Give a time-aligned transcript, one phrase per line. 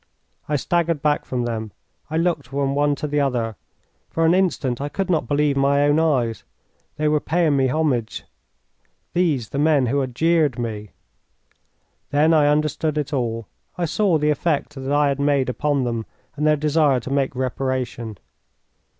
[0.49, 1.71] I staggered back from them.
[2.09, 3.55] I looked from one to the other.
[4.09, 6.43] For an instant I could not believe my own eyes.
[6.95, 8.23] They were paying me homage,
[9.13, 10.89] these, the men who had jeered me!
[12.09, 13.45] Then I understood it all.
[13.77, 17.35] I saw the effect that I had made upon them and their desire to make
[17.35, 18.17] reparation.